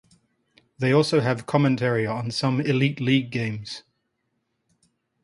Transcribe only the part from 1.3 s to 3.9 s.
commentary on some Elite League games.